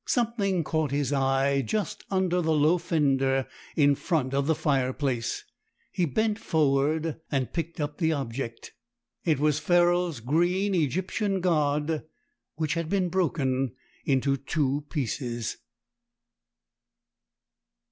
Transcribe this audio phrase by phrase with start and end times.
[0.07, 5.43] Something caught his eye just under the low fender in front of the fireplace.
[5.91, 8.73] He bent forward and picked up the object.
[9.25, 12.01] It was Ferrol's green Egyptian god,
[12.55, 15.57] which had been broken into two pieces.